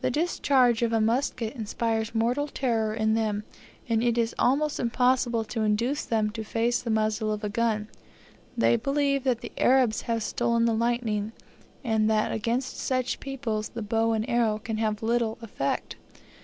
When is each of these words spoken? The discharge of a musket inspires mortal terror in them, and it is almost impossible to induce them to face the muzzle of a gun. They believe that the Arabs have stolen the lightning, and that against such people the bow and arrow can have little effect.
The 0.00 0.12
discharge 0.12 0.82
of 0.82 0.92
a 0.92 1.00
musket 1.00 1.56
inspires 1.56 2.14
mortal 2.14 2.46
terror 2.46 2.94
in 2.94 3.14
them, 3.14 3.42
and 3.88 4.00
it 4.00 4.16
is 4.16 4.32
almost 4.38 4.78
impossible 4.78 5.42
to 5.46 5.62
induce 5.62 6.04
them 6.04 6.30
to 6.34 6.44
face 6.44 6.80
the 6.80 6.88
muzzle 6.88 7.32
of 7.32 7.42
a 7.42 7.48
gun. 7.48 7.88
They 8.56 8.76
believe 8.76 9.24
that 9.24 9.40
the 9.40 9.50
Arabs 9.58 10.02
have 10.02 10.22
stolen 10.22 10.66
the 10.66 10.72
lightning, 10.72 11.32
and 11.82 12.08
that 12.08 12.30
against 12.30 12.76
such 12.78 13.18
people 13.18 13.60
the 13.74 13.82
bow 13.82 14.12
and 14.12 14.24
arrow 14.30 14.60
can 14.60 14.76
have 14.76 15.02
little 15.02 15.36
effect. 15.42 15.96